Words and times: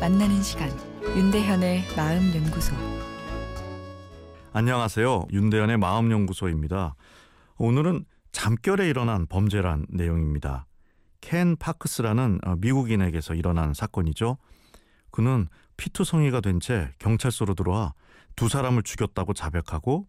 만나는 0.00 0.42
시간 0.42 0.70
윤대현의 1.02 1.84
마음 1.96 2.34
연구소 2.34 2.74
안녕하세요. 4.52 5.28
윤대현의 5.32 5.78
마음 5.78 6.10
연구소입니다. 6.10 6.94
오늘은 7.56 8.04
잠결에 8.32 8.86
일어난 8.90 9.26
범죄란 9.26 9.86
내용입니다. 9.88 10.66
켄 11.22 11.56
파크스라는 11.56 12.40
어, 12.44 12.56
미국인에게서 12.56 13.32
일어난 13.34 13.72
사건이죠. 13.72 14.36
그는 15.10 15.48
피투성이가 15.78 16.42
된 16.42 16.60
채 16.60 16.92
경찰서로 16.98 17.54
들어와 17.54 17.94
두 18.36 18.50
사람을 18.50 18.82
죽였다고 18.82 19.32
자백하고 19.32 20.06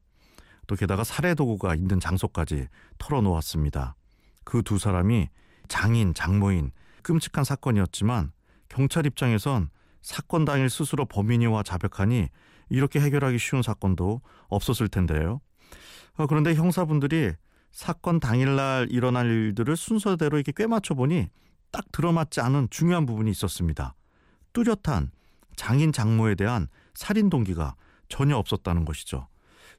또 0.67 0.75
게다가 0.75 1.05
살해 1.05 1.35
도구가 1.35 1.73
있는 1.75 2.01
장소까지 2.01 2.67
털어놓았습니다. 2.97 3.95
그 4.43 4.61
두 4.61 4.77
사람이 4.77 5.29
장인, 5.69 6.13
장모인 6.13 6.71
끔찍한 7.03 7.45
사건이었지만 7.45 8.33
경찰 8.69 9.05
입장에선 9.05 9.69
사건 10.01 10.45
당일 10.45 10.69
스스로 10.69 11.05
범인이와 11.05 11.63
자백하니 11.63 12.29
이렇게 12.69 12.99
해결하기 12.99 13.37
쉬운 13.37 13.61
사건도 13.61 14.21
없었을 14.47 14.87
텐데요. 14.87 15.41
어, 16.15 16.27
그런데 16.27 16.55
형사분들이 16.55 17.33
사건 17.71 18.19
당일날 18.19 18.87
일어날 18.89 19.27
일들을 19.27 19.75
순서대로 19.75 20.37
이렇게 20.37 20.51
꿰맞춰 20.51 20.93
보니 20.93 21.29
딱 21.71 21.91
들어맞지 21.91 22.41
않은 22.41 22.67
중요한 22.69 23.05
부분이 23.05 23.29
있었습니다. 23.31 23.95
뚜렷한 24.53 25.11
장인 25.55 25.91
장모에 25.91 26.35
대한 26.35 26.67
살인 26.93 27.29
동기가 27.29 27.75
전혀 28.07 28.37
없었다는 28.37 28.85
것이죠. 28.85 29.27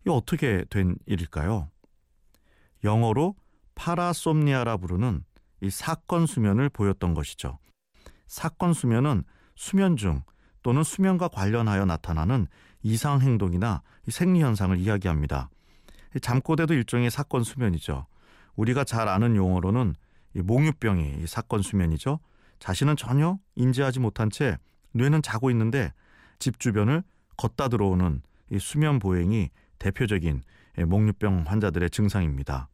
이 0.06 0.10
어떻게 0.10 0.64
된 0.70 0.96
일일까요? 1.06 1.68
영어로 2.84 3.34
파라솜니아라 3.74 4.76
부르는 4.76 5.24
이 5.62 5.70
사건 5.70 6.26
수면을 6.26 6.68
보였던 6.68 7.14
것이죠. 7.14 7.58
사건 8.30 8.72
수면은 8.72 9.24
수면 9.56 9.96
중 9.96 10.22
또는 10.62 10.84
수면과 10.84 11.26
관련하여 11.28 11.84
나타나는 11.84 12.46
이상 12.82 13.20
행동이나 13.20 13.82
생리 14.08 14.40
현상을 14.40 14.78
이야기합니다. 14.78 15.50
잠꼬대도 16.22 16.74
일종의 16.74 17.10
사건 17.10 17.42
수면이죠. 17.42 18.06
우리가 18.54 18.84
잘 18.84 19.08
아는 19.08 19.34
용어로는 19.34 19.96
몽유병이 20.36 21.26
사건 21.26 21.60
수면이죠. 21.60 22.20
자신은 22.60 22.96
전혀 22.96 23.36
인지하지 23.56 23.98
못한 23.98 24.30
채 24.30 24.58
뇌는 24.92 25.22
자고 25.22 25.50
있는데 25.50 25.92
집 26.38 26.60
주변을 26.60 27.02
걷다 27.36 27.66
들어오는 27.66 28.22
이 28.52 28.58
수면 28.60 29.00
보행이 29.00 29.50
대표적인 29.80 30.42
몽유병 30.86 31.46
환자들의 31.48 31.90
증상입니다. 31.90 32.68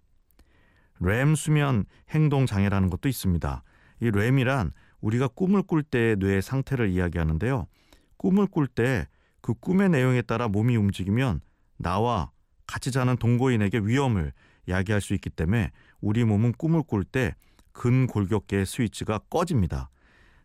램 1.01 1.35
수면 1.35 1.87
행동 2.11 2.45
장애라는 2.45 2.91
것도 2.91 3.09
있습니다. 3.09 3.63
이 4.01 4.11
램이란 4.11 4.73
우리가 5.07 5.29
꿈을 5.29 5.63
꿀 5.63 5.83
때의 5.83 6.17
뇌의 6.17 6.43
상태를 6.43 6.89
이야기하는데요. 6.91 7.67
꿈을 8.17 8.47
꿀 8.47 8.67
때 8.67 9.07
그 9.47 9.55
꿈의 9.55 9.91
내용에 9.91 10.23
따라 10.23 10.49
몸이 10.49 10.77
움직이면 10.77 11.41
나와 11.77 12.33
같이 12.67 12.91
자는 12.91 13.17
동거인에게 13.17 13.79
위험을 13.79 14.33
야기할 14.67 15.01
수 15.01 15.15
있기 15.15 15.31
때문에 15.31 15.71
우리 16.01 16.25
몸은 16.25 16.55
꿈을 16.59 16.83
꿀 16.83 17.05
때 17.05 17.37
근골격계의 17.71 18.67
스위치가 18.67 19.19
꺼집니다. 19.31 19.89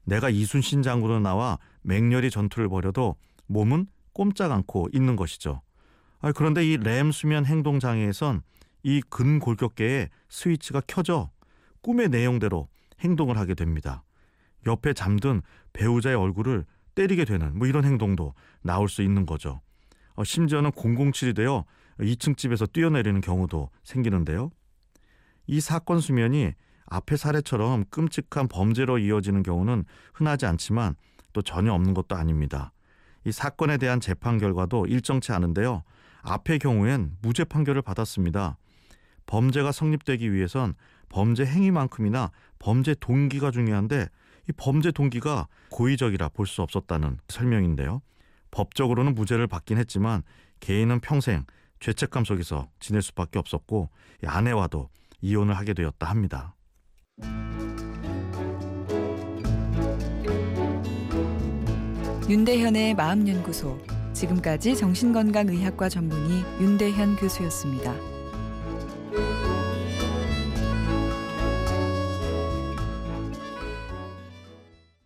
내가 0.04 0.30
이순신 0.30 0.84
장군으로 0.84 1.20
나와 1.20 1.58
맹렬히 1.82 2.30
전투를 2.30 2.70
벌여도 2.70 3.16
몸은 3.48 3.88
꼼짝 4.14 4.52
않고 4.52 4.90
있는 4.94 5.16
것이죠. 5.16 5.64
그런데 6.36 6.64
이 6.64 6.78
램 6.78 7.12
수면 7.12 7.48
행동 7.48 7.80
장애에선 7.80 8.44
이 8.84 9.02
근골격계의 9.10 10.10
스위치가 10.30 10.82
켜져 10.86 11.32
꿈의 11.82 12.10
내용대로 12.10 12.68
행동을 13.00 13.40
하게 13.40 13.56
됩니다. 13.56 14.04
옆에 14.66 14.94
잠든 14.94 15.42
배우자의 15.74 16.16
얼굴을 16.16 16.66
때리게 16.96 17.26
되는 17.26 17.58
뭐 17.58 17.68
이런 17.68 17.86
행동도 17.86 18.34
나올 18.62 18.90
수 18.90 19.02
있는 19.02 19.26
거죠. 19.26 19.62
어, 20.16 20.24
심지어는 20.24 20.72
007이 20.72 21.36
되어 21.36 21.66
2층 22.00 22.38
집에서 22.38 22.66
뛰어내리는 22.66 23.22
경우도 23.22 23.70
생기는데요. 23.84 24.52
이 25.48 25.60
사건 25.60 26.00
수면이 26.00 26.54
앞의 26.86 27.18
사례처럼 27.18 27.86
끔찍한 27.90 28.48
범죄로 28.50 28.98
이어지는 28.98 29.44
경우는 29.44 29.86
흔하지 30.14 30.46
않지만 30.46 30.96
또 31.34 31.42
전혀 31.42 31.74
없는 31.74 31.94
것도 31.94 32.16
아닙니다. 32.16 32.74
이 33.26 33.32
사건에 33.32 33.78
대한 33.78 34.00
재판 34.00 34.38
결과도 34.38 34.86
일정치 34.88 35.32
않은데요. 35.32 35.84
앞의 36.22 36.60
경우엔 36.60 37.18
무죄 37.22 37.44
판결을 37.44 37.82
받았습니다. 37.82 38.58
범죄가 39.26 39.72
성립되기 39.72 40.34
위해선 40.34 40.74
범죄 41.10 41.46
행위만큼이나 41.46 42.32
범죄 42.60 42.96
동기가 43.00 43.52
중요한데 43.52 44.08
이 44.50 44.52
범죄 44.54 44.92
동기가 44.92 45.48
고의적이라 45.70 46.30
볼 46.30 46.48
수 46.48 46.62
없었다는 46.62 47.20
설명인데요. 47.28 48.02
법적으로는 48.52 49.16
무죄를 49.16 49.48
받긴 49.48 49.78
했지만 49.78 50.24
개인은 50.60 51.00
평생 51.00 51.46
죄책감 51.80 52.26
속에서 52.26 52.70
지낼 52.80 53.02
수밖에 53.02 53.40
없었고 53.40 53.90
아내와도 54.26 54.90
이혼을 55.22 55.58
하게 55.58 55.74
되었다 55.74 56.08
합니다. 56.08 56.56
윤대현의 62.30 62.94
마음연구소 62.96 63.78
지금까지 64.14 64.76
정신건강의학과 64.76 65.90
전문의 65.90 66.44
윤대현 66.62 67.16
교수였습니다. 67.18 67.94